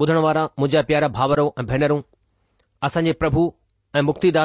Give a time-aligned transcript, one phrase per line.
[0.00, 2.00] ॿुधण वारा मुंहिंजा प्यारा भाउरो ऐं भेनरूं
[2.86, 3.40] असांजे प्रभु
[3.96, 4.44] ऐं मुक्तिदा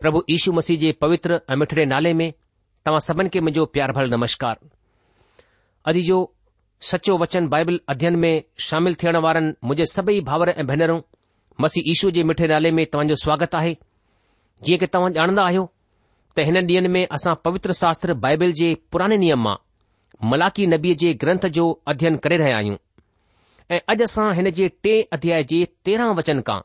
[0.00, 2.28] प्रभु यीशू मसीह जे पवित्र ऐं मिठड़े नाले में
[2.86, 4.56] तव्हां सभिनी खे मुंहिंजो प्यार भर नमस्कार
[5.88, 6.18] अॼ जो
[6.90, 8.32] सचो वचन बाइबल अध्यन में
[8.68, 10.98] शामिल थियण वारनि मुंज सभई भाउर ऐं भेनरो
[11.64, 13.74] मसीह ईशू जे मिठड़े नाले में तव्हां स्वागत आहे
[14.64, 15.64] जीअं की तव्हां ॼाणंदा आहियो
[16.36, 19.56] त हिन ॾींहनि में असां पवित्र शास्त्र बाइबिल जे पुराने नियम मां
[20.32, 21.64] मलाकी नबीअ जे ग्रंथ जो
[21.94, 22.80] अध्ययन करे रहिया आहियूं
[23.74, 26.58] ऐं अॼु असां हिन जे टे अध्याय जे तेरहं वचन खां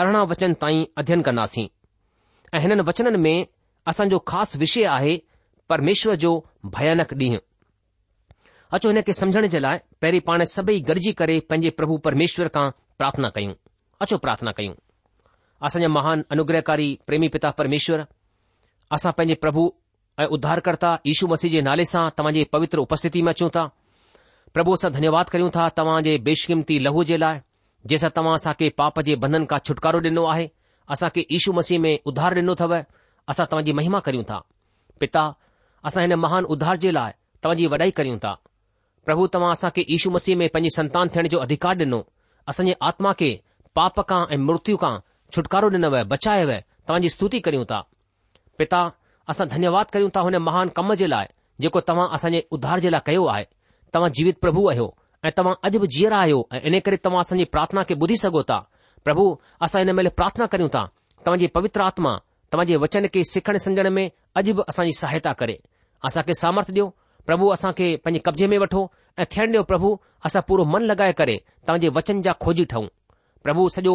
[0.00, 1.66] अरिड़हं वचन ताईं अध्ययन कंदासीं
[2.54, 3.46] ऐं हिननि वचननि में
[3.90, 5.16] असांजो ख़ासि विषय आहे
[5.68, 6.32] परमेश्वर जो
[6.76, 7.40] भयानक ॾींहुं
[8.76, 12.66] अचो हिन खे समझण जे लाइ पहिरीं पाण सभई गॾिजी करे पंहिंजे प्रभु परमेश्वर खां
[12.98, 13.54] प्रार्थना कयूं
[14.04, 14.74] अचो प्रार्थना कयूं
[15.66, 18.04] असांजा महान अनुग्रहकारी प्रेमी पिता परमेश्वर
[18.96, 19.70] असां पंहिंजे प्रभु
[20.22, 23.70] ऐं उद्धारकर्ता यीशू मसीह जे नाले सां तव्हांजे पवित्र उपस्थिति में अचूं था
[24.54, 27.32] પ્રભુસા ધન્યવાદ કર્યું તા તમાજે બેશકિમતી લહુ જેલા
[27.92, 30.44] જેસા તમાસા કે પાપજે બંધન કા છુટકારો દિનુ આહે
[30.94, 32.78] અસા કે ઈશુ મસીહ મે ઉધાર દિનુ થવે
[33.32, 34.42] અસા તમજી મહિમા કર્યું તા
[35.02, 35.30] પિતા
[35.90, 37.08] અસા એને મહાન ઉધાર જેલા
[37.46, 38.36] તમજી વડાઈ કર્યું તા
[39.06, 42.00] પ્રભુ તમાસા કે ઈશુ મસીહ મે પની સંતાન થણ જો અધિકાર દિનુ
[42.50, 43.30] અસજે આત્મા કે
[43.78, 44.94] પાપ કા એ મૂર્તિ કા
[45.34, 46.58] છુટકારો દિનવે બચાયવે
[46.88, 47.82] તમજી સ્તુતિ કર્યું તા
[48.58, 48.86] પિતા
[49.34, 51.26] અસા ધન્યવાદ કર્યું તા હોને મહાન કમજેલા
[51.62, 53.50] જેકો તમા અસાજે ઉધાર જેલા કયો આય
[53.94, 54.86] तव्हां जीवित प्रभु आहियो
[55.24, 58.42] ऐं तव्हां अॼु बि जीअर आयो ऐं इन करे तव्हां असांजी प्रार्थना खे ॿुधी सघो
[58.48, 58.58] था
[59.04, 59.24] प्रभु
[59.66, 60.82] असां हिन महिल प्रार्थना करियूं था
[61.26, 62.16] तव्हांजी पवित्र आत्मा
[62.52, 64.04] तव्हां वचन के सिखण समझण में
[64.38, 65.56] अॼु बि असांजी सहायता करे
[66.10, 66.88] असांखे सामर्थ ॾियो
[67.26, 68.80] प्रभु असां पंहिंजे कब्ज़े वठो
[69.18, 69.90] ऐ थैण ॾियो प्रभु
[70.28, 71.36] असां पूरो मन लॻाए करे
[71.68, 72.86] तव्हांजे वचन जा खोजी ठऊं
[73.46, 73.94] प्रभु सॼो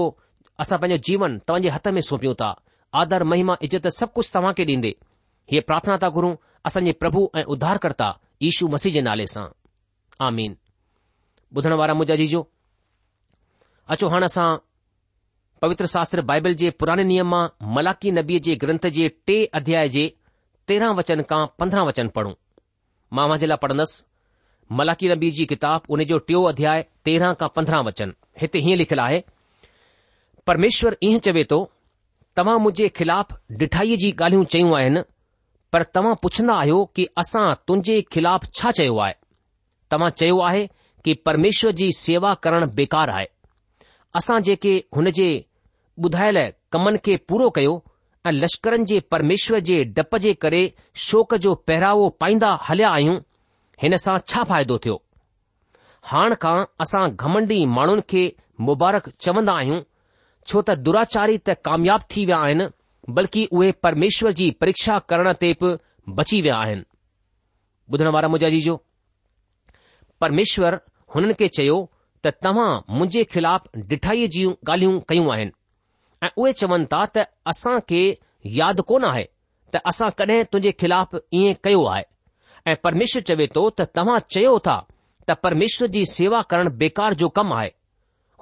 [0.61, 2.49] असां पंहिंजो जीवन तव्हांजे हथ में सौंपियूं था
[3.01, 4.91] आदर महिमा इज़त सभु कुझु तव्हां खे ॾींदे
[5.51, 6.31] हीअ प्रार्थना था गुरू
[6.69, 8.09] असांजे प्रभु ऐं उद्धारकर्ता
[8.49, 9.47] ईशू मसीह जे नाले सां
[10.27, 10.55] आमीन
[11.57, 12.39] ॿुधण वारा मुंहिंजा जीजो
[13.93, 14.55] अचो हाणे असां
[15.61, 17.43] पवित्र शास्त्र बाइबल जे पुराणे नियम मां
[17.75, 20.03] मलाकी नबीअ जे ग्रंथ जे टे अध्याय जे
[20.69, 22.33] तेरहं वचन खां पंद्रहं वचन पढ़ूं
[23.15, 24.03] मां मुंहिंजे लाइ पढ़न्दसि
[24.79, 29.03] मलाकी नबी जी किताब उन जो टियों अध्याय तेरहं खां पंद्रहं वचन हिते हीअं लिखियलु
[29.05, 29.21] आहे
[30.47, 31.59] परमेश्वर ईअं चवे थो
[32.37, 33.33] तव्हां मुंहिंजे ख़िलाफ़
[33.63, 35.01] डिठाईअ जी ॻाल्हियूं चयूं आहिनि
[35.73, 39.18] पर तव्हां पुछंदा आहियो कि असां तुंहिंजे खिलाफ़ छा चयो आहे
[39.91, 40.67] तव्हां चयो आहे
[41.05, 43.25] कि परमेश्वर जी सेवा करणु बेकार आहे
[44.19, 45.29] असां जेके हुन जे
[46.03, 46.37] ॿुधायल
[46.73, 47.73] कमनि खे पूरो कयो
[48.27, 50.61] ऐं लश्करनि जे परमेश्वर जे डप जे करे
[51.07, 53.17] शोक जो पहिरावो पाईंदा हलिया आहियूं
[53.83, 54.95] हिन सां छा फ़ाइदो थियो
[56.11, 56.55] हाण खां
[56.85, 58.23] असां घमंडी माण्हुनि खे
[58.67, 59.81] मुबारक चवंदा आहियूं
[60.49, 62.67] छो त दुराचारी त कामयाब थी विया आहिनि
[63.19, 65.75] बल्कि उहे परमेश्वर जी परीक्षा करण ते बि
[66.21, 66.83] बची विया आहिनि
[67.93, 68.73] ॿुधण वारा मुजाजी जो
[70.21, 70.75] પરમેશ્વર
[71.13, 71.79] હનન કે ચયો
[72.23, 75.45] ત તમા મુજે ખિલાપ ડીઠાઈ જી ગાલિયુ કયો આહે
[76.43, 77.15] ઓય ચવન તાત
[77.51, 77.99] અસા કે
[78.59, 79.25] યાદ કો ના હે
[79.71, 81.11] ત અસા કદે તુજે ખિલાપ
[81.41, 84.81] એ કયો આય પરમેશ્વર ચવે તો ત તમા ચયો થા
[85.27, 87.71] ત પરમેશ્વરજી સેવા કરણ બેકાર જો કામ આય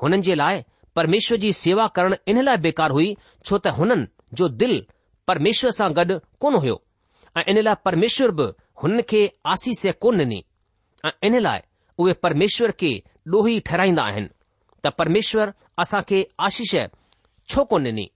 [0.01, 0.65] હનન જે લાય
[0.95, 4.01] પરમેશ્વરજી સેવા કરણ ઇન લાય બેકાર હુઈ છોતે હનન
[4.37, 4.75] જો દિલ
[5.27, 6.79] પરમેશ્વર સા ગડ કોન હોયો
[7.37, 8.47] એ ઇન લાય પરમેશ્વર ભ
[8.81, 9.19] હનકે
[9.51, 10.46] આશીસે કોન ની
[11.05, 11.59] ऐं इन लाइ
[12.03, 12.91] उहे परमेश्वर खे
[13.33, 14.27] ॾोही ठहिराईंदा आहिनि
[14.83, 15.51] त परमेश्वर
[15.81, 16.75] असां खे आशीष
[17.53, 18.07] छो कोन ॾिनी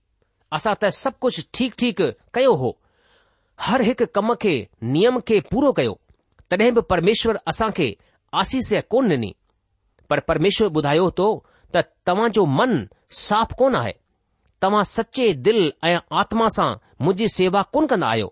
[0.56, 2.70] असां त सभु कुझु ठीकु ठीकु कयो हो
[3.66, 4.54] हर हिकु कम खे
[4.94, 5.94] नियम खे पूरो कयो
[6.50, 7.88] तॾहिं बि परमेश्वर असां खे
[8.40, 9.32] आसीस कोन ॾिनी
[10.10, 11.28] पर परमेश्वर ॿुधायो तो
[11.74, 12.72] त तव्हां जो मन
[13.24, 13.92] साफ़ कोन आहे
[14.62, 16.70] तव्हां सचे दिलि ऐं आत्मा सां
[17.04, 18.28] मुंहिंजी सेवा कोन कंदा आहियो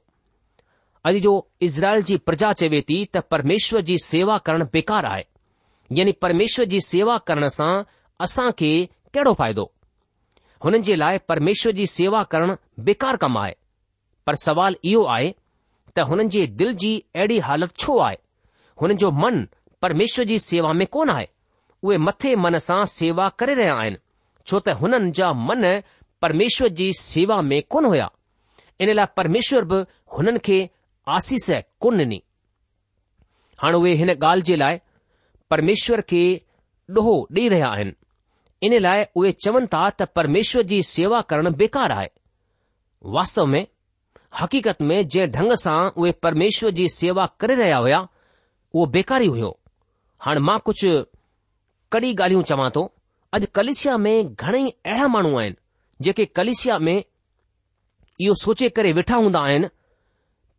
[1.07, 1.31] अॼु जो
[1.63, 5.23] इज़राइल जी प्रजा चवे थी त परमेश्वर जी सेवा करण बेकार आहे
[5.99, 7.73] यानी परमेश्वर जी सेवा करण सां
[8.25, 8.71] असां खे
[9.15, 9.63] कहिड़ो फ़ाइदो
[10.65, 12.55] हुननि जे लाइ परमेश्वर जी सेवा करण
[12.89, 13.55] बेकार कमु आहे
[14.27, 15.31] पर सवाल इहो आहे
[15.97, 18.17] त हुननि जे दिलि जी अहिड़ी हालति छो आहे
[18.83, 19.43] हुननि जो मन
[19.83, 21.27] परमेश्वर जी सेवा में कोन आहे
[21.83, 23.97] उहे मथे मन सां सेवा करे रहिया आहिनि
[24.47, 25.71] छो त हुननि जा मन
[26.23, 28.11] परमेश्वर जी सेवा में कोन हुया
[28.81, 29.81] इन लाइ परमेश्वर बि
[30.17, 30.59] हुननि खे
[31.09, 31.47] आसीस
[31.83, 32.19] कोन ॾिनी
[33.63, 34.77] हाणे उहे हिन ॻाल्हि जे लाइ
[35.51, 36.23] परमेश्वर खे
[36.97, 37.93] ॾोहो ॾेई रहिया आहिनि
[38.67, 42.09] इन लाइ उहे चवनि था त परमेश्वर जी सेवा करणु बेकार आहे
[43.17, 43.65] वास्तव में
[44.41, 49.27] हक़ीक़त में जंहिं ढंग सां उहे परमेश्वर जी सेवा करे रहिया हुआ उहो बेकार ई
[49.37, 49.51] हुयो
[50.27, 50.91] हाणे मां कुझु
[51.93, 52.83] कड़ी ॻाल्हियूं चवां थो
[53.39, 55.57] अॼु कलिसिया में घणेई अहिड़ा माण्हू आहिनि
[56.07, 56.97] जेके कलिसिया में
[58.27, 59.67] यो सोचे करे वेठा हूंदा आहिनि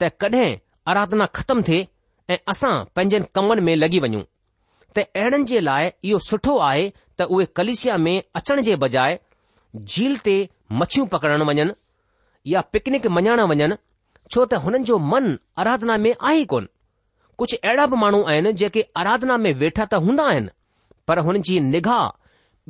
[0.02, 0.56] त कॾहिं
[0.92, 1.82] आराधना ख़तम थिए
[2.34, 4.24] ऐं असां पंहिंजनि कमनि में लॻी वञूं
[4.96, 9.20] त अहिड़नि जे लाइ इहो सुठो आहे त उहे कलिशिया में अचण जे बजाए
[9.92, 10.36] झील ते
[10.80, 11.74] मछियूं पकड़णु वञनि
[12.54, 13.78] या पिकनिक मञाइणु वञनि
[14.32, 15.24] छो त हुननि जो मन
[15.64, 16.70] आराधना में आहे ई कोन्ह
[17.40, 20.52] कुझ अहिड़ा बि माण्हू आहिनि जेके आराधना में वेठा त हूंदा आहिनि
[21.08, 22.04] पर हुन जी निगाह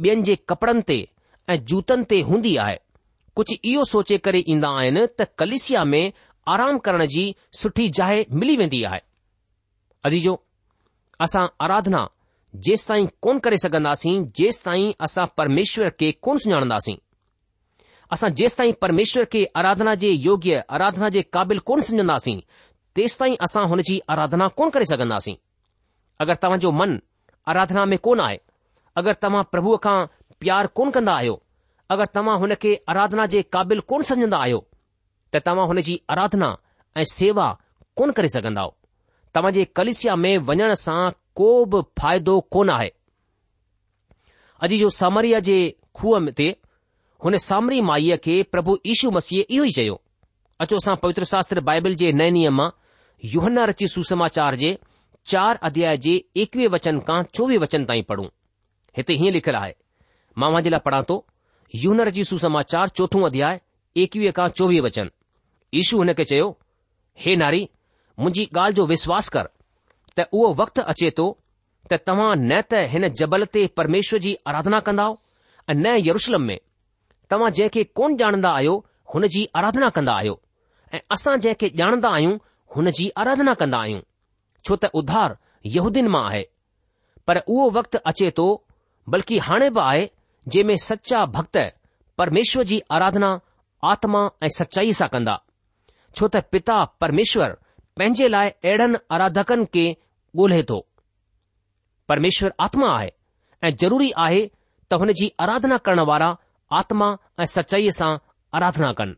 [0.05, 0.97] ॿियनि जे कपड़नि ते
[1.51, 2.75] ऐं जूतनि ते हूंदी आहे
[3.37, 6.03] कुझु इहो सोचे करे ईंदा आहिनि त कलिसिया में
[6.49, 7.23] आराम करण जी
[7.57, 8.99] सुठी जाइ मिली वेंदी आहे
[10.05, 10.39] अजीजो
[11.21, 12.05] असां आराधना
[12.67, 16.95] जेंस ताईं कोन करे सघन्दासीं जेस ताईं असां परमेश्वर खे कोन सुञाणसीं
[18.13, 22.39] असां जेस ताईं परमेश्वर के आराधना जे योग्य आराधना जे क़ाबिल कोन सुञदासीं
[22.95, 25.35] तेस ताईं असां हुन जी आराधना कोन करे सघंदासीं
[26.23, 26.97] अगरि तव्हां मन
[27.51, 28.37] आराधना में कोन आहे
[28.99, 29.99] अगरि तव्हां प्रभुअ खां
[30.39, 31.35] प्यार कोन कन्दा आहियो
[31.95, 34.65] अगरि तव्हां हुन खे आराधना जे क़ाबिल कोन समझंदा आहियो
[35.33, 36.47] त तव्हां हुन जी आराधना
[36.97, 37.47] ऐं सेवा
[37.97, 38.71] कोन करे सघंदव
[39.35, 41.03] तव्हां जे कलिशिया में वञण सां
[41.39, 42.89] को बि फ़ाइदो कोन आहे
[44.67, 45.55] अॼु जो सामरिया जे
[45.99, 46.55] खूह में
[47.25, 49.95] हुन सामरी माईअ खे प्रभु ईशू मसीह इहो ई चयो
[50.65, 52.69] अचो असां पवित्र शास्त्र बाइबिल जे नए नियम मां
[53.35, 54.77] युहनर जी सुसमाचार जे
[55.33, 56.13] चार अध्याय जे
[56.45, 58.23] एकवीह वचन खां चोवीह वचन ताईं पढ़ो
[58.97, 59.73] हिते हीअं लिखियलु आहे
[60.43, 61.23] मां जे लाइ पढ़ा थो
[61.85, 63.59] युहनर जी सुसमाचार चोथों अध्याय
[64.05, 65.09] एकवीह खां चोवीह वचन
[65.79, 66.47] यशु हुन खे चयो
[67.23, 67.59] हे नारी
[68.19, 69.47] मुंहिंजी ॻाल्हि जो विश्वास कर
[70.19, 71.27] त उहो वक्तु अचे थो
[71.91, 75.05] त तव्हां न त हिन जबल ते परमेश्वर जी आराधना कंदा
[75.71, 76.57] ऐं न यरुष्लम में
[77.33, 78.73] तव्हां जंहिंखे कोन ॼाणंदा आहियो
[79.13, 80.35] हुन जी आराधना कंदा आहियो
[80.95, 82.35] ऐं असां जंहिंखे ॼाणंदा आहियूं
[82.75, 84.01] हुन जी आराधना कंदा आहियूं
[84.67, 85.37] छो त उधार
[85.77, 86.43] यूदीन मां आहे
[87.27, 88.47] पर उहो वक्तु अचे थो
[89.15, 90.05] बल्कि हाणे बि आहे
[90.55, 91.57] जंहिं सचा भक्त
[92.21, 93.31] परमेश्वर जी आराधना
[93.93, 95.37] आत्मा ऐं सचाई सां कंदा
[96.15, 97.49] छो त पिता परमेश्वर
[97.97, 99.85] पंहिंजे लाइ अहिड़नि आराधकनि के
[100.37, 100.79] ॻोल्हे थो
[102.09, 103.09] परमेश्वर आत्मा आहे
[103.67, 104.41] ऐं ज़रूरी आहे
[104.91, 106.29] त हुन जी आराधना करण वारा
[106.79, 107.07] आत्मा
[107.41, 108.11] ऐं सचाईअ सां
[108.59, 109.15] आराधना कनि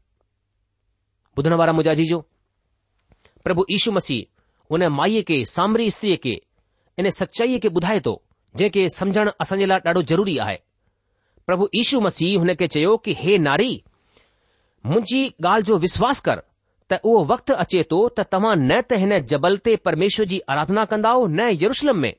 [1.38, 2.20] ॿुधण वारा मुंहिंजाजी जीजो
[3.46, 4.22] प्रभु यशु मसीह
[4.72, 6.36] हुन माईअ खे सामरी स्त्री के
[7.00, 8.14] इने सचाईअ खे ॿुधाए थो
[8.58, 10.58] जंहिंखे सम्झण असांजे लाइ ॾाढो ज़रूरी आहे
[11.48, 13.72] प्रभु यीशू मसीह हुन खे चयो कि हे नारी
[14.92, 16.42] मुंहिंजी ॻाल्हि जो विश्वास कर
[17.04, 21.10] उहो वक्तु अचे थो त तव्हां न त हिन जबल ते परमेश्वर जी आराधना कंदा
[21.10, 22.14] आहियो न यरुशलम में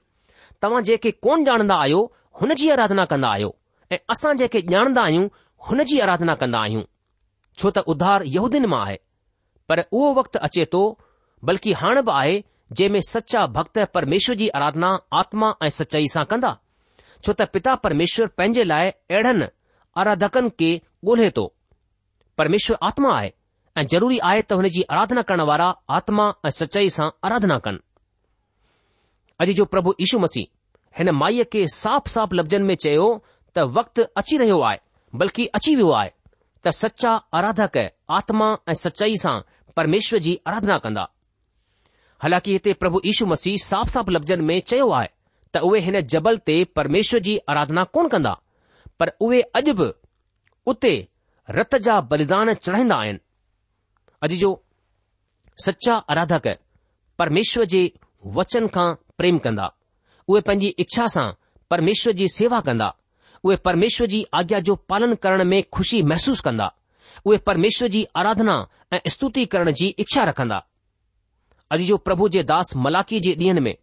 [0.62, 2.00] तव्हां जेके कोन ॼाणंदा आहियो
[2.40, 3.50] हुन जी आराधना कंदा आहियो
[3.92, 5.28] ऐं असां जेके ॼाणंदा आहियूं
[5.68, 6.82] हुन जी आराधना कंदा आहियूं
[7.60, 8.98] छो त उधार यूदीन मां आहे
[9.68, 10.82] पर उहो वक्तु अचे थो
[11.50, 12.36] बल्कि हाणे बि आहे
[12.78, 14.90] जंहिं में सचा भक्त परमेश्वर जी आराधना
[15.22, 16.52] आत्मा ऐं सचाई सां कंदा
[17.22, 19.48] छो त पिता परमेश्वर पंहिंजे लाइ अहिड़नि
[20.02, 20.70] आराधकनि खे
[21.12, 21.44] ॻोल्हे थो
[22.38, 23.30] परमेश्वर आत्मा आहे
[23.80, 25.64] ऐं ज़रूरी आहे त हुन जी आराधना करण वारा
[25.94, 27.78] आत्मा ऐं सचाई सां आराधना कनि
[29.44, 33.06] अॼु जो प्रभु यशु मसीह हिन माईअ खे साफ़ साफ़ लफ़्ज़नि में चयो
[33.56, 34.78] त वक़्तु अची रहियो आहे
[35.22, 36.10] बल्कि अची वियो आहे
[36.66, 37.78] त सचा आराधक
[38.18, 39.34] आत्मा ऐं सचाई सां
[39.76, 41.06] परमेश्वर जी आराधना कंदा
[42.22, 45.08] हालांकि हिते प्रभु यशु मसीह साफ़ साफ़ लफ़्ज़नि में चयो आहे
[45.54, 48.36] त उहे हिन जबल ते परमेश्वर जी आराधना कोन कंदा
[49.00, 49.90] पर उहे अॼु बि
[50.72, 50.94] उते
[51.60, 53.23] रत जा बलिदान चढ़ाईंदा आहिनि
[54.24, 54.48] अॼु जो
[55.64, 56.46] सचा आराधक
[57.18, 57.80] परमेश्वर जे
[58.36, 58.86] वचन खां
[59.18, 59.66] प्रेम कंदा
[60.28, 61.24] उहे पंहिंजी इच्छा सां
[61.70, 62.86] परमेश्वर जी सेवा कंदा
[63.44, 66.70] उहे परमेश्वर जी आज्ञा जो पालन करण में खु़शी महसूसु कंदा
[67.26, 68.56] उहे परमेश्वर जी आराधना
[68.92, 70.56] ऐं स्तुति करण जी इच्छा रखंदा
[71.74, 73.74] अॼु जो प्रभु जे दास मलाखी जे ॾींहनि में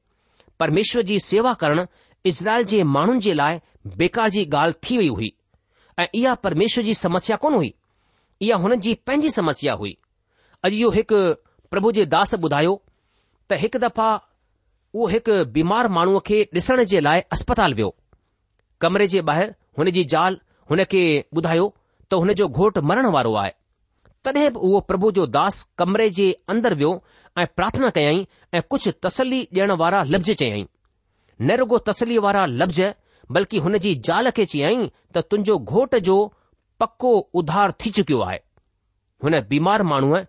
[0.60, 1.86] परमेश्वर जी सेवा करण
[2.32, 3.60] इज़राइल जे माण्हुनि जे लाइ
[4.02, 5.34] बेकार जी ॻाल्हि थी वई हुई
[6.00, 7.74] ऐं इहा परमेश्वर जी समस्या कोन हुई
[8.48, 9.98] इहा हुननि जी पंहिंजी समस्या हुई
[10.68, 11.18] अॼु इहो हिकु
[11.72, 12.74] प्रभु जे दास ॿुधायो
[13.52, 14.08] त हिकु दफ़ा
[14.94, 17.88] उहो हिकु बीमार माण्हूअ खे ॾिसण जे लाइ अस्पताल वियो
[18.82, 20.38] कमरे जे ॿाहिरि हुन जी ज़ाल
[20.72, 21.02] हुन खे
[21.40, 21.66] ॿुधायो
[22.12, 23.52] त हुन जो घोटु मरण वारो आहे
[24.26, 26.92] तॾहिं बि उहो प्रभु जो दास कमरे जे अंदरि वियो
[27.42, 28.28] ऐं प्रार्थना कयई
[28.58, 30.66] ऐं कुझु तसली ॾियण वारा लफ़्ज़ चयाई
[31.42, 32.82] न रुगो तसली वारा लफ़्ज़
[33.38, 36.18] बल्कि हुन जी ज़ाल खे चयाईं त तुंहिंजो घोट जो
[36.82, 38.40] पको उधार थी चुकियो आहे
[39.24, 40.22] हुन बीमार माण्हूअ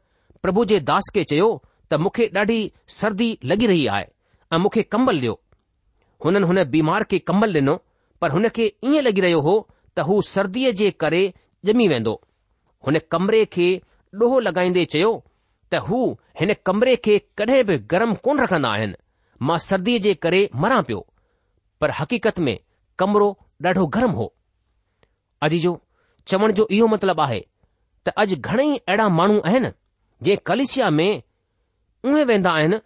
[0.44, 1.48] प्रभु जे दास खे चयो
[1.90, 2.60] त मूंखे ॾाढी
[2.94, 4.06] सर्दी लॻी रही आहे
[4.54, 5.32] ऐं मूंखे कंबलु ॾियो
[6.24, 7.74] हुननि हुन बीमार खे कंबल ॾिनो
[8.20, 9.54] पर हुन खे ईअं लॻी रहियो हो
[9.96, 11.20] त हू सर्दीअ जे करे
[11.72, 12.14] ॼमी वेंदो
[12.86, 13.68] हुन कमरे खे
[14.22, 15.12] ॾोहो लॻाईंदे चयो
[15.72, 16.00] त हू
[16.40, 18.98] हिन कमरे खे कॾहिं बि गरम कोन रखंदा आहिनि
[19.48, 21.00] मां सर्दीअ जे करे मरां पियो
[21.80, 22.54] पर हक़ीक़त में
[23.02, 23.28] कमरो
[23.68, 24.26] ॾाढो गरम हो
[25.46, 25.72] अॼु जो
[26.32, 27.40] चवण जो इहो मतिलबु आहे
[28.06, 29.72] त अॼु घणेई अहिड़ा माण्हू आहिनि
[30.26, 31.12] जे कलिशिया में
[32.08, 32.78] उहे वेंदा आहिनि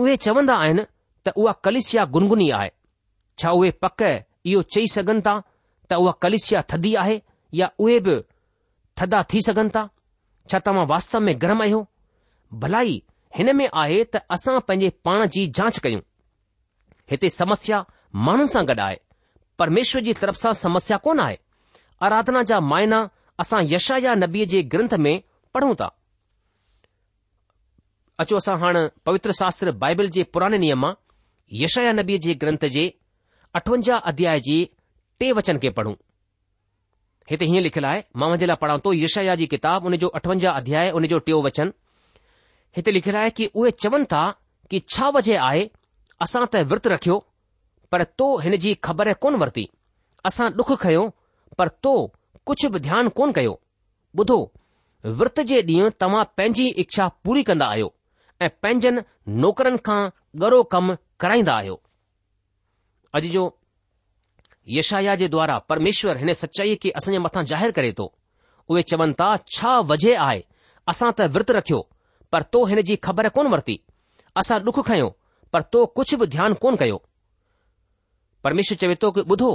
[0.00, 0.84] उहे चवंदा आहिनि
[1.26, 2.70] त उहा कलिशिया गुनगुनी आहे
[3.40, 4.02] छा उहे पक
[4.46, 5.34] इहो चई सघनि था
[5.90, 7.16] त उहा कलिशिया थदी आहे
[7.60, 8.16] या उहे बि
[9.00, 9.84] थदा थी सघनि था
[10.50, 11.80] छा तव्हां वास्तव में गृहम आहियो
[12.62, 12.94] भलाई
[13.38, 16.00] हिन में आहे त असां पंहिंजे पाण जी जांच कयूं
[17.12, 17.80] हिते समस्या
[18.28, 18.98] माण्हू सां गॾु आहे
[19.62, 21.38] परमेश्वर जी तरफ़ सां समस्या कोन आहे
[22.08, 23.02] आराधना जा मायना
[23.44, 25.14] असां यशा या नबीअ जे ग्रंथ में
[25.56, 25.90] पढ़ूं था
[28.22, 30.92] अचो असां हाणे पवित्र शास्त्र बाइबल जे पुराने नियम मां
[31.60, 32.82] यशया नबीअ जे ग्रंथ जे
[33.58, 34.56] अठवंजाह अध्याय जे
[35.20, 35.92] टे वचन खे पढ़ूं
[37.30, 40.58] हिते हीअं लिखियलु आहे मां मुंहिंजे लाइ पढ़ां थो यशया जी किताब उन जो अठवंजाह
[40.62, 41.72] अध्याय जो टियों वचन
[42.76, 44.22] हिते लिखियलु आहे कि उहे चवनि था
[44.70, 45.62] कि छा वजह आहे
[46.26, 47.18] असां त विर्त रखियो
[47.94, 49.64] पर तो हिन जी ख़बर कोन वरिती
[50.30, 51.04] असां डुख खयो
[51.62, 51.94] पर तो
[52.50, 53.54] कुझु बि ध्यानु कोन कयो
[54.22, 54.36] ॿुधो
[55.22, 57.88] विर्त जे ॾींहुं तव्हां पंहिंजी इच्छा पूरी कंदा आहियो
[58.40, 59.00] ऐं पंहिंजनि
[59.44, 60.00] नौकरनि खां
[60.42, 61.76] गरो कमु कराईंदा आहियो
[63.18, 63.42] अॼु जो
[64.76, 68.06] यशाया जे द्वारा परमेश्वर हिन सचाईअ खे असांजे मथां ज़ाहिरु करे थो
[68.68, 70.40] उहे चवनि था छा वजह आहे
[70.92, 71.80] असां त विर्त रखियो
[72.34, 73.76] पर तो हिन जी ख़बर कोन वरिती
[74.42, 75.08] असां डुख खयो
[75.56, 76.96] पर तो कुझु बि ध्यानु कोन कयो
[78.46, 79.50] परमेश्वर चवे थो की ॿुधो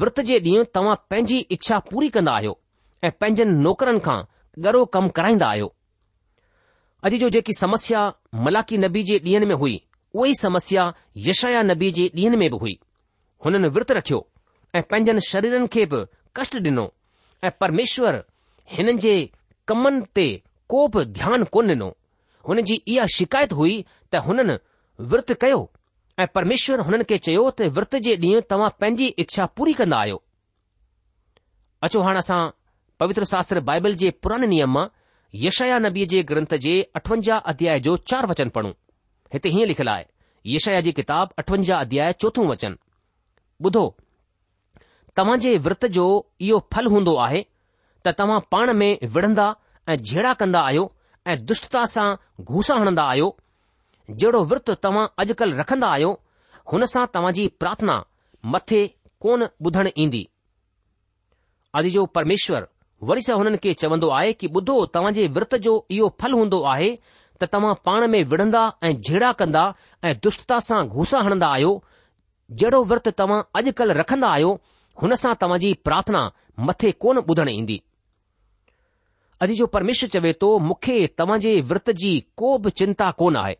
[0.00, 2.56] विर्त जे ॾींहुं तव्हां पंहिंजी इच्छा पूरी कंदा आहियो
[3.04, 4.18] ऐं पंहिंजनि नौकरनि खां
[4.66, 5.68] गरो कमु कराईंदा आहियो
[7.06, 7.98] अॼु जो जेकी समस्या
[8.44, 9.74] मलाकी नबी जे ॾींहनि में हुई
[10.14, 10.86] उहो ई समस्या
[11.26, 12.78] यशया नबी जे ॾींहनि में बि हुई
[13.44, 14.18] हुननि विर्त रखियो
[14.76, 16.04] ऐं पंहिंजनि शरीरनि खे बि
[16.36, 16.86] कष्ट ॾिनो
[17.44, 18.22] ऐं परमेश्वर
[18.76, 19.14] हिननि जे
[19.68, 20.26] कमनि ते
[20.72, 21.92] को बि ध्यानु कोन ॾिनो
[22.48, 23.80] हुन जी इहा शिकायत हुई
[24.14, 24.58] त हुननि
[25.12, 25.60] विर्त कयो
[26.22, 30.22] ऐं परमेश्वर हुननि खे चयो त विर्त जे ॾींहुं तव्हां पंहिंजी इच्छा पूरी कंदा आहियो
[31.86, 32.40] अचो हाणे असां
[33.00, 34.86] पवित्र शास्त्र बाइबल जे पुराने नियम मां
[35.34, 38.70] यशया नबीअ जे ग्रंथ जे अठवंजाह अध्याय जो चार वचन पढ़ूं
[39.32, 40.04] हिते हीअं लिखियलु आहे
[40.50, 42.76] यशया जी किताब अठवंजाह अध्याय चोथों वचन
[43.68, 43.82] ॿुधो
[45.16, 46.04] तव्हां जे विर्त जो
[46.48, 47.42] इहो फल हूंदो आहे
[48.06, 49.46] त तव्हां पाण में विढ़ंदा
[49.88, 50.86] ऐं झेड़ा कंदा आहियो
[51.32, 52.08] ऐं दुष्टता सां
[52.54, 53.28] घूसा हणंदा आहियो
[54.10, 56.10] जहिड़ो विर्त तव्हां अॼुकल्ह रखंदा आहियो
[56.72, 57.98] हुन सां तव्हां जी प्रार्थना
[58.54, 58.80] मथे
[59.26, 60.26] कोन ॿुधणु ईंदी
[61.82, 62.68] अॼु परमेश्वर
[63.06, 66.60] वरी सां हुननि खे चवंदो आहे कि ॿुधो तव्हां जे विर्त जो इहो फल हूंदो
[66.72, 66.88] आहे
[67.40, 69.62] त तव्हां पाण में विढ़ंदा ऐं झेड़ा कंदा
[70.04, 71.70] ऐं दुष्टता सां घूसा हणंदा आहियो
[72.60, 74.50] जहिड़ो विर्त तव्हां अॼुकल्ह रखंदा आहियो
[75.02, 76.24] हुन सां तव्हां जी प्रार्थना
[76.70, 77.80] मथे कोन ॿुधण ईंदी
[79.46, 83.56] अॼु जो परमेश्वर चवे थो मूंखे तव्हां जे विर्त जी को बि चिंता कोन आहे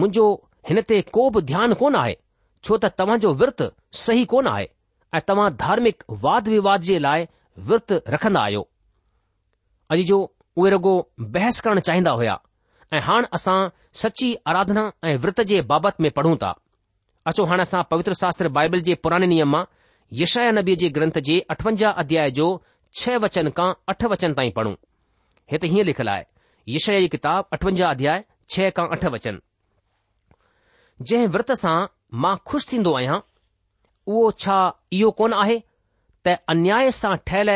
[0.00, 0.26] मुंहिंजो
[0.68, 2.16] हिन ते को बि ध्यानु कोन आहे
[2.64, 3.62] छो त तव्हांजो विर्त
[4.06, 4.66] सही कोन आहे
[5.14, 7.26] ऐं तव्हां धार्मिक वाद विवाद जे लाइ
[7.68, 8.62] विर्त रखंदा आहियो
[9.94, 10.18] अॼु जो
[10.60, 10.92] उहे रुगो
[11.36, 12.36] बहस करणु चाहींदा हुया
[12.96, 13.58] ऐं हाणे असां
[14.02, 16.52] सची आराधना ऐं विर्त जे बाबति में पढ़ूं था
[17.32, 19.64] अचो हाणे असां पवित्र शास्त्र बाइबल जे पुराने नियम मां
[20.22, 22.46] यशाया नबी जे ग्रंथ जे अठवंजाह अध्याय जो
[23.00, 24.74] छह वचन खां अठ वचन ताईं पढ़ूं
[25.52, 26.24] हिते हीअं लिखियलु आहे
[26.76, 28.24] यशया जी किताब अठवंजाह अध्याय
[28.56, 29.40] छह खां अठ वचन
[31.10, 31.78] जंहिं विर्त सां
[32.24, 33.18] मां खु़शि थींदो आहियां
[34.14, 34.58] उहो छा
[34.98, 35.56] इहो कोन आहे
[36.26, 37.50] त अन्याय सां ठहियल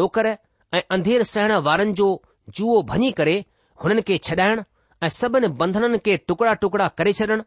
[0.00, 2.06] नौकर ऐं अंधेर सहण वारनि जो
[2.56, 3.36] जूओ भञी करे
[3.84, 4.62] हुननि खे छॾाइण
[5.04, 7.42] ऐं सभिनी बंधननि खे टुकड़ा टुकड़ा करे छॾण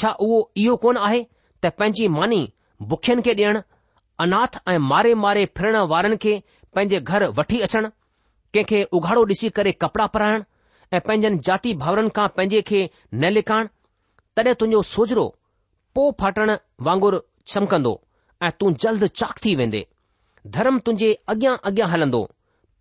[0.00, 1.20] छा उहो इहो कोन आहे
[1.64, 2.40] त पंहिंजी मानी
[2.92, 3.60] बुखियन खे ॾियण
[4.26, 6.34] अनाथ ऐं मारे मारे फिरण वारनि खे
[6.74, 7.86] पंहिंजे घर वठी अचण
[8.54, 10.42] कंहिंखे उघाड़ो ॾिसी करे कपड़ा पराइण
[10.92, 12.80] ऐं पंहिंजनि जाती भाउरनि खां पंहिंजे खे
[13.14, 13.68] न लिकाइण
[14.36, 15.26] तॾहिं तुंहिंजो सोजरो
[15.94, 16.56] पो फाटण
[16.88, 17.18] वांगुरु
[17.52, 17.94] चमकंदो
[18.46, 19.82] ऐं तूं जल्द चाक थी वेंदे
[20.56, 22.22] धर्म तुंहिंजे अॻियां अॻियां हलंदो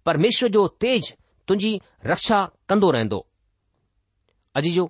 [0.06, 1.12] परमेश्वर जो तेज़
[1.48, 1.72] तुंहिंजी
[2.12, 3.20] रक्षा कंदो रहंदो
[4.60, 4.84] अॼु जो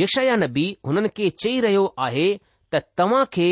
[0.00, 2.26] यशया नबी हुननि खे चई रहियो आहे
[2.74, 3.46] त तव्हां खे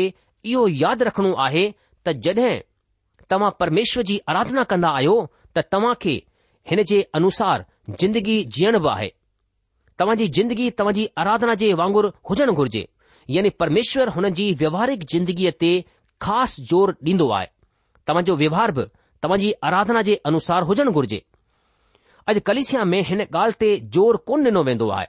[0.51, 1.63] इहो यादि रखणो आहे
[2.07, 2.55] त जड॒हिं
[3.31, 5.15] तव्हां परमेश्वर जी आराधना कंदा आहियो
[5.57, 6.15] त तव्हां खे
[6.71, 7.65] हिन जे अनुसार
[8.03, 9.09] जिंदगी जीअण बि आहे
[9.99, 12.83] तव्हांजी जिंदगी तव्हांजी आराधना जे वांगुरु हुजणु घुर्जे
[13.35, 15.71] यानी परमेश्वर हुन जी व्यवहारिक जिंदगीअ ते
[16.21, 17.47] ख़ासि ज़ोर ॾींदो आहे
[18.07, 18.83] तव्हांजो व्यवहार बि
[19.23, 21.19] तव्हांजी आराधना जे अनुसार हुजणु घुरिजे
[22.27, 25.07] अॼु कलेशिया में हिन ॻाल्हि ते जोर कोन ॾिनो वेंदो आहे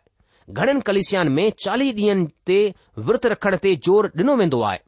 [0.53, 2.59] घणनि कलेशियान में चालीह ॾींहनि ते
[3.07, 4.79] विर्त रखण ते ज़ोर डि॒नो वेंदो आहे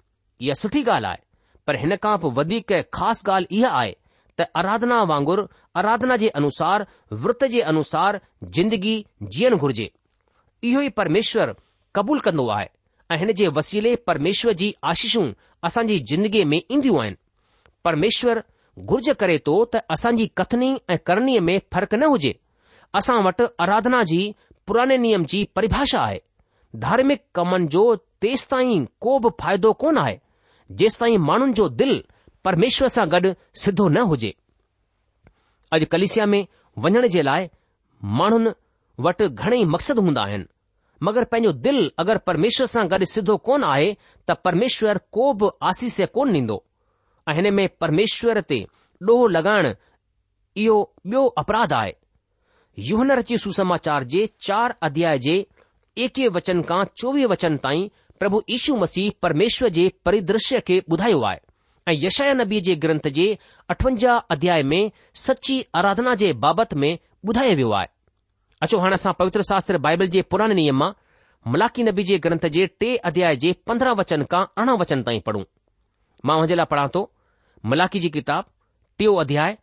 [0.44, 1.20] इहा सुठी ॻाल्हि आहे
[1.66, 3.92] पर हिन खां बि वधीक ख़ासि ॻाल्हि इहा आहे
[4.38, 5.46] त आराधना वांगुरु
[5.80, 6.87] आराधना जे अनुसार
[7.24, 8.20] विर्त जे अनुसार
[8.56, 8.96] ज़िंदगी
[9.37, 9.88] जीअणु घुरिजे
[10.70, 11.52] इहो ई परमेश्वर
[11.94, 12.68] क़बूल कन्दो आहे
[13.12, 15.27] ऐं हिन जे वसीले परमेश्वर जी आशीषूं
[15.66, 17.16] असांजी ज़िंदगीअ में ईंदियूं आहिनि
[17.85, 18.40] परमेश्वर
[18.92, 22.33] घुर्ज करे थो त असांजी कथनी ऐं करणीअ में फ़र्क़ु न हुजे
[23.01, 24.20] असां वटि आराधना जी
[24.66, 26.18] पुराणे नियम जी परिभाषा आहे
[26.85, 27.85] धार्मिक कमनि जो
[28.25, 30.16] तेसि ताईं को बि फ़ाइदो कोन आहे
[30.83, 32.01] जेसि ताईं माण्हुनि जो दिलि
[32.48, 34.33] परमेश्वर सां गॾु सिधो न हुजे
[35.75, 36.42] अॼु कलिसिया में
[36.85, 37.48] वञण जे लाइ
[38.20, 38.57] माण्हुनि
[39.09, 40.48] वटि घणेई मक़सदु हूंदा आहिनि
[41.06, 43.86] मगर पंहिंजो दिल अगरि परमेश्वर सां गॾु सिधो कोन आहे
[44.30, 46.58] त परमेश्वर को बि आसीस कोन ॾींदो
[47.30, 48.58] ऐं हिन में परमेश्वर ते
[49.08, 49.72] ॾोहो लॻाइण
[50.64, 51.92] इहो बि॒यो अपराध आहे
[52.90, 55.34] युवन रची सुसमाचार जे चार अध्याय जे
[56.04, 57.86] एकवीह वचन खां चोवीह वचन ताईं
[58.22, 61.40] प्रभु यीशु मसीह परमेश्वर जे परिदश्य खे ॿुधायो आहे
[61.90, 63.26] ऐं यशया नबी जे ग्रंथ जे
[63.74, 64.82] अठवंजाह अध्याय में
[65.26, 67.90] सची आराधना जे बाबति में ॿुधायो वियो आहे
[68.64, 70.90] अचो हाणे असां पवित्र शास्त्र बाइबल जे पुराणे नियम मां
[71.53, 75.42] मलाकी नबी जे ग्रंथ जे टे अध्याय जे पंद्रहं वचन खां अरिड़हं वचन ताईं पढ़ूं
[76.27, 77.03] मां हुनजे लाइ पढ़ां थो
[77.72, 78.44] मलाकी जी किताब
[78.98, 79.57] टियों अध्याय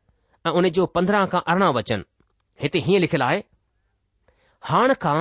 [0.47, 2.03] ऐं उन जो पंद्रहं खां अरिड़हं वचन
[2.63, 3.39] हिते हीअं लिखियलु आहे
[4.71, 5.17] हाण खां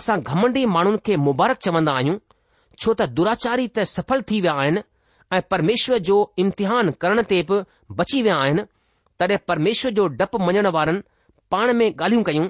[0.00, 2.18] असां घमंडी माण्हुनि खे मुबारक चवंदा आहियूं
[2.82, 4.84] छो त दुराचारी त सफल थी विया आहिनि
[5.36, 7.60] ऐं परमेश्वर जो इम्तिहान करण ते बि
[8.00, 8.66] बची विया आहिनि
[9.20, 11.02] तॾहिं परमेश्वर जो डपु मञण वारनि
[11.52, 12.48] पाण में ॻाल्हियूं कयूं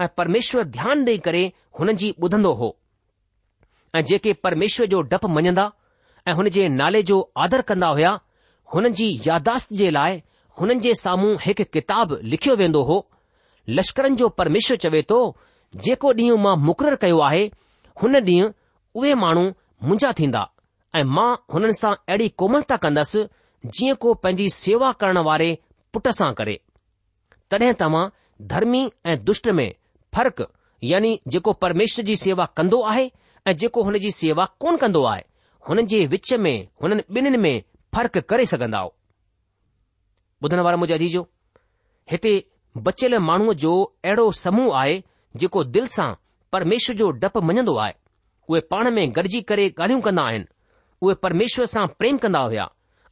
[0.00, 1.42] ऐं परमेश्वर ध्यानु ॾेई करे
[1.78, 2.68] हुननि जी ॿुधंदो हो
[3.96, 5.70] ऐं जेके परमेश्वर जो डपु मञंदा
[6.28, 8.12] ऐं हुन जे नाले जो आदर कंदा हुया
[8.74, 10.22] हुननि जी यादाश्त जे लाइ
[10.60, 12.96] हुननि जे साम्हूं हिकु किताब लिखियो वेंदो हो
[13.78, 15.18] लश्करनि जो परमेश्वर चवे थो
[15.86, 17.44] जेको ॾींहुं मां मुक़ररु कयो आहे
[18.02, 18.46] हुन ॾींहुं
[19.00, 19.44] उहे माण्हू
[19.90, 20.44] मुंजा थींदा
[20.98, 23.26] ऐं मां हुननि सां अहिड़ी कोमलता कंदसि
[23.78, 25.50] जीअं को पंहिंजी सेवा करण वारे
[25.92, 26.56] पुट सां करे
[27.50, 28.08] तॾहिं तव्हां
[28.54, 28.82] धर्मी
[29.12, 29.68] ऐं दुष्ट में
[30.18, 30.42] फ़
[30.84, 33.10] यानी जेको परमेश्वर जी सेवा कंदो आहे
[33.46, 35.22] ऐं जेको हुन जी सेवा कोन कंदो आहे
[35.68, 37.62] हुननि जे विच में हुननि ॿिन्हिनि में
[37.94, 38.94] फ़र्क़ु करे सघंदा हो
[40.44, 41.18] ॿुधण वारा मुंहिंजा जी
[42.10, 42.32] हिते
[42.86, 43.72] बचियल माण्हूअ जो
[44.04, 44.96] अहिड़ो समूह आहे
[45.42, 46.08] जेको दिल सां
[46.52, 47.92] परमेश्वर जो डपु मञंदो आहे
[48.48, 50.46] उहे पाण में गॾिजी करे ॻाल्हियूं कंदा आहिनि
[51.02, 52.66] उहे परमेश्वर सां प्रेम कंदा हुया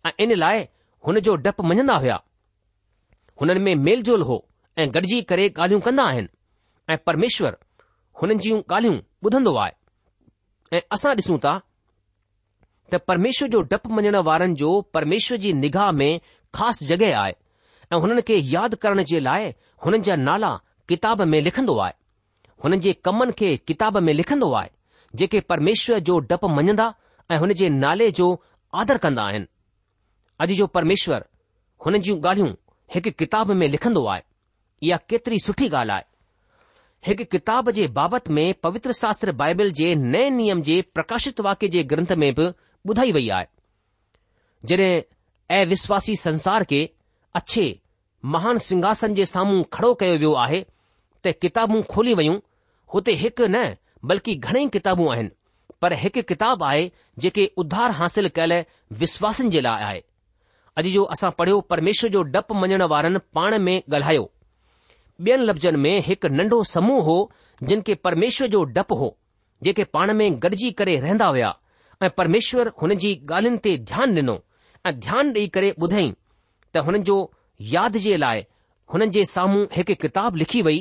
[0.07, 0.65] ऐं इन लाइ
[1.07, 2.17] हुन जो डपु मञंदा हुया
[3.41, 4.41] हुननि में मेल जोल हो
[4.79, 6.29] ऐं गॾिजी करे ॻाल्हियूं कंदा आहिनि
[6.93, 7.57] ऐं परमेश्वर
[8.23, 8.97] हुननि जूं ॻाल्हियूं
[9.27, 9.73] ॿुधंदो आहे
[10.77, 11.53] ऐं असां ॾिसूं था
[12.93, 16.21] त परमेश्वर जो डपु मञण वारनि जो परमेश्वर जी निगाह में
[16.55, 17.33] ख़ासि जॻहि आहे
[17.93, 19.51] ऐं हुननि खे यादि करण जे लाइ
[19.85, 20.53] हुननि जा नाला
[20.89, 21.95] किताब में लिखंदो आहे
[22.65, 24.71] हुननि जे कमनि खे किताब में लिखंदो आहे
[25.21, 26.93] जेके परमेश्वर जो डपु मञंदा
[27.33, 28.27] ऐं हुन जे नाले जो
[28.81, 29.47] आदर कंदा आहिनि
[30.41, 31.25] अॼु जो परमेश्वर
[31.87, 32.53] हुननि जूं ॻाल्हियूं
[32.95, 34.23] हिकु किताब में लिखंदो आहे
[34.89, 36.08] इहा केतिरी सुठी ॻाल्हि आहे
[37.07, 41.83] हिकु किताब जे बाबति में पवित्र शास्त्र बाइबल जे नए नियम जे प्रकाशित वाक्य जे
[41.93, 42.47] ग्रंथ में बि
[42.91, 43.47] ॿुधाई वई आहे
[44.71, 46.81] जड॒ अविश्वासी संसार खे
[47.37, 47.67] अछे
[48.35, 50.61] महान सिंघासन जे साम्हूं खड़ो कयो वियो आहे
[51.27, 52.39] त किताबूं खोली वयूं
[52.95, 53.63] हुते हिकु न
[54.11, 55.31] बल्कि घणेई किताबूं आहिनि
[55.83, 56.91] पर हिकु किताबु आहे
[57.25, 58.63] जेके उधार हासिल कयल
[59.03, 60.03] विश्वासन जे लाइ आहे
[60.83, 64.31] अॼु जो असां पढ़ियो परमेश्वर जो डपु मञण वारनि पाण में ॻाल्हायो
[65.27, 67.15] ॿियनि लफ़्ज़नि में हिकु नन्ढो समूह हो
[67.69, 69.17] जिन खे परमेश्वर जो डपु हो
[69.65, 71.51] जेके पाण में गॾिजी करे रहंदा हुआ
[72.03, 74.37] ऐं परमेश्वर हुन जी ॻाल्हियुनि ते ध्यान डि॒नो
[74.87, 76.13] ऐं ध्यानु ॾेई करे ॿुधई
[76.75, 77.17] त हुननि जो
[77.75, 78.45] यादि जे लाइ
[78.95, 80.79] हुननि जे साम्हूं हिकु किताब लिखी वई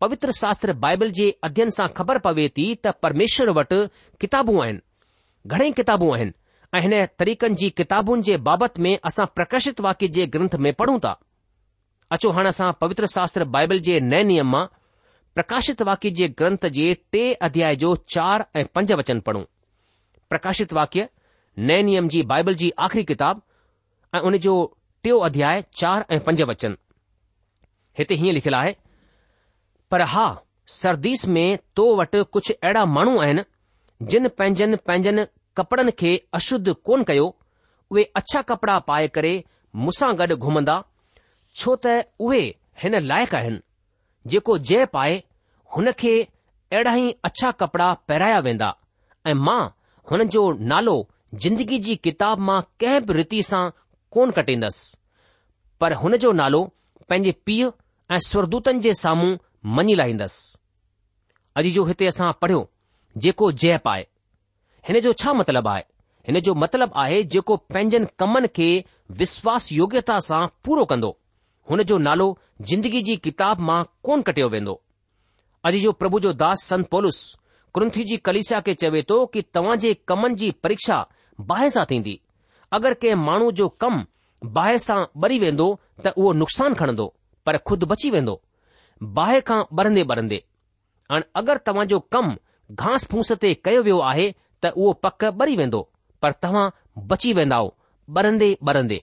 [0.00, 3.78] पवित्र शास्त्र बाइबल जे अध्यन सां ख़बर पवे थी त परमेश्वर वटि
[4.24, 4.80] किताबू आहिनि
[5.46, 6.32] घणेई किताबू आहिनि
[6.74, 10.98] ऐ हिन तरीकनि जी किताबुनि जे बाबति में असां प्रकाशित वाक्य जे ग्रंथ में पढ़ूं
[11.06, 11.16] था
[12.12, 14.64] अचो हाणे असां पवित्र शास्त्र बाइबल जे नए नियम मां
[15.34, 19.42] प्रकाशित वाक्य जे ग्रंथ जे टे अध्याय जो चार ऐं पंज वचन पढ़ूं
[20.30, 21.06] प्रकाशित वाक्य
[21.70, 23.40] नए नियम जी बाइबल जी आख़िरी किताब
[24.14, 24.54] ऐं उन जो
[25.04, 26.76] टियों अध्याय चार ऐं पंज वचन
[27.98, 28.74] हिते हीअं लिखियलु आहे
[29.90, 30.26] पर हा
[30.78, 31.44] सरदीस में
[31.76, 33.42] तो वटि कुझु अहिड़ा माण्हू आहिनि
[34.12, 35.24] जिन पंहिंजनि पंहिंजनि
[35.56, 37.26] कपड़नि खे अशुद्ध कोन कयो
[37.92, 39.32] उहे अछा कपड़ा पाए करे
[39.82, 40.82] मूंसां गॾु घुमंदा
[41.60, 42.40] छो त उहे
[42.82, 43.60] हिन लाइक़ु आहिनि
[44.32, 45.14] जेको जय पाए
[45.76, 48.68] हुन खे अहिड़ा ई अछा कपड़ा पहिराया वेंदा
[49.30, 49.60] ऐं मां
[50.10, 50.42] हुन जो
[50.72, 50.96] नालो
[51.44, 53.62] जिंदगी जी किताब मां कंहिं बि रीति सां
[54.16, 54.96] कोन कटींदसि
[55.80, 56.60] पर हुन जो नालो
[57.08, 57.70] पंहिंजे पीउ
[58.12, 59.32] ऐं स्वरदूतनि जे साम्हूं
[59.78, 60.56] मञी लाहींदसि
[61.60, 62.60] अॼु जो हिते असां पढ़ियो
[63.26, 64.06] जेको जय पाए
[64.88, 65.84] हिन जो छा मतिलबु आहे
[66.28, 68.68] हिन जो मतिलबु आहे जेको पंहिंजनि कमनि खे
[69.24, 71.12] विश्वास योग्यता सां पूरो कंदो
[71.70, 72.26] हुन जो नालो
[72.70, 74.74] जिंदगी जी किताब मां कोन कटियो वेंदो
[75.70, 77.18] अॼु जो प्रभु जो दास संत पोलस
[77.74, 80.98] कृंथ जी कलिसा खे चवे थो कि तव्हां जे कमनि जी परीक्षा
[81.48, 82.14] बाहि सां थींदी
[82.78, 84.04] अगरि कंहिं माण्हू जो कमु
[84.58, 85.68] बाहि सां ॿरी वेंदो
[86.04, 87.06] त उहो नुक़सान खणंदो
[87.46, 88.40] पर खुदि बची वेंदो
[89.18, 90.42] बाहि खां ॿरंदे ॿरंदे
[91.14, 92.34] ऐं अगरि तव्हां जो कमु
[92.82, 94.30] घास फूस ते कयो वियो आहे
[94.64, 95.82] त उहो पक ॿरी वेंदो
[96.22, 96.64] पर तव्हां
[97.12, 97.58] बची वेंदा
[98.22, 99.02] ॿरंदे ॿरंदे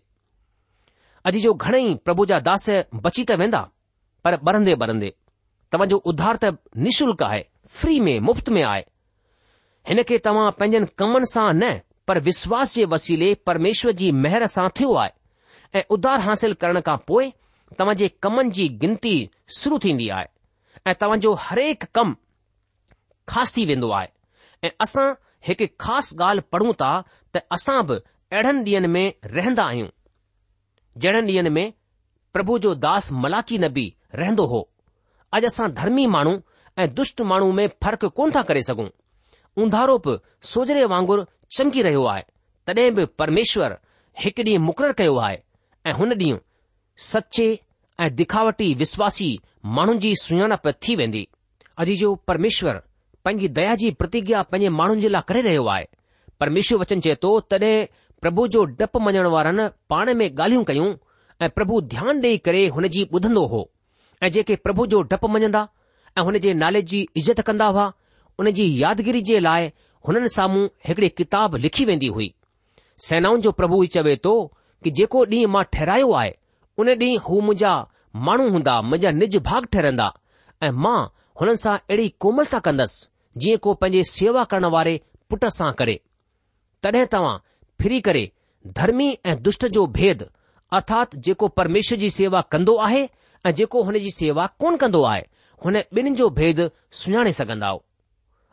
[1.30, 2.66] अॼु जो घणेई प्रभु जा दास
[3.04, 3.60] बची त वेंदा
[4.24, 5.10] पर ॿरंदे ॿरंदे
[5.74, 7.42] तव्हांजो उधार त निशुल्क आहे
[7.76, 8.82] फ्री में मुफ़्त में आहे
[9.90, 11.72] हिन खे तव्हां पंहिंजनि कमनि सां न
[12.08, 16.98] पर विश्वास जे वसीले परमेश्वर जी मेहर सां थियो आहे ऐं उधार हासिल करण खां
[17.12, 17.32] पोइ
[17.80, 19.16] तव्हां जे कमनि जी गिनती
[19.60, 20.28] शुरू थींदी आहे
[20.88, 22.16] ऐं तव्हांजो हरेक हिकु कमु
[23.34, 25.08] ख़ासि थी वेंदो आहे ऐं असां
[25.48, 26.94] हिकु ख़ासि ॻाल्हि पढ़ूं था
[27.36, 27.98] त असां बि
[28.38, 29.06] अहिड़नि ॾींहनि में
[29.38, 29.90] रहंदा आहियूं
[30.98, 31.72] जहिड़नि डीं॒नि में
[32.34, 34.60] प्रभु जो दास मलाकी नबी रहंदो हो
[35.34, 36.36] अॼु असां धर्मी माण्हू
[36.80, 38.88] ऐं दुष्ट माण्हू में फ़र्क़ु कोन था करे सघूं
[39.64, 40.18] ऊंधारो बि
[40.54, 41.24] सोजरे वांगुरु
[41.58, 42.24] चमकी रहियो आहे
[42.68, 43.78] तडे बि परमेश्वर
[44.24, 45.38] हिकु ॾींहुं मुक़ररु कयो आहे
[45.88, 46.40] ऐ हुन डीं॒हु
[47.10, 47.48] सचे
[48.02, 49.30] ऐं दिखावटी विश्वासी
[49.78, 51.28] माण्हुनि जी सुञाणप थी वेंदी
[51.80, 52.82] अॼु जो परमेश्वर
[53.26, 55.86] पंहिंजी दया जी प्रतिज्ञा पंहिंजे माण्हुनि जे लाइ करे रहियो आहे
[56.40, 57.74] परमेश्वर वचन चए थो तॾहिं
[58.24, 60.90] પ્રભુ જો ઢપ મણણ વારણ પાણે મે ગાલ્યું કયો
[61.44, 63.62] એ પ્રભુ ધ્યાન દે કરે હુનજી બુધંદો હો
[64.26, 65.68] એજે કે પ્રભુ જો ઢપ મણંદા
[66.26, 67.90] હુને જે નાલેજી ઇજત કંદા વા
[68.40, 69.74] ઉનેજી યાદગરી જે લાય
[70.06, 72.32] હુનન સામું હકડી કિતાબ લખી વેંધી હુઈ
[73.06, 74.34] સૈનાઉં જો પ્રભુ ઈચવે તો
[74.84, 76.34] કે જેકો ડી માં ઠરાયો આય
[76.80, 77.80] ઉને ડી હું મુજા
[78.26, 80.16] માણો હોંદા મજા નિજ ભાગ ઠરંદા
[80.66, 81.10] એ માં
[81.40, 82.94] હુનન સા એડી કોમલતા કંદસ
[83.42, 84.94] જી કો પંજે સેવા કરણ વારે
[85.30, 85.96] પુટસા કરે
[86.82, 87.40] તડે તવા
[87.82, 88.32] फिरी करे
[88.80, 90.26] धर्मी ऐं दुष्ट जो भेद
[90.74, 93.08] अर्थात जेको परमेश्वर जी सेवा कंदो आहे
[93.46, 95.24] ऐं जेको हुन जी सेवा कोन कंदो आहे
[95.66, 97.68] हुन ॿिन्हिनि जो भेद सुञाणे सघंदा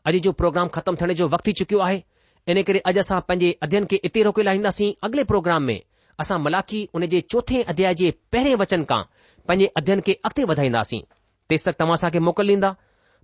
[0.09, 2.02] अॼु जो प्रोग्राम ख़तमु थियण जो वक़्तु थी चुकियो आहे
[2.48, 5.80] इन करे अॼु असां पंहिंजे अध्यन खे इते रोके लाहींदासीं अॻिले प्रोग्राम में
[6.24, 9.02] असां मलाखी उन जे चोथे अध्याय जे पहिरें वचन खां
[9.48, 11.00] पंहिंजे अध्ययन खे अॻिते वधाईंदासीं
[11.48, 12.70] तेसि तक तव्हां असांखे मोकल ॾींदा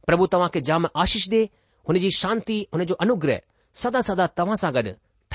[0.07, 1.43] प्रभु तव्हां खे जाम आशीष ॾे
[1.89, 3.41] हुन जी शांती हुन जो अनुग्रह
[3.85, 4.93] सदा सदा तव्हां सां गॾु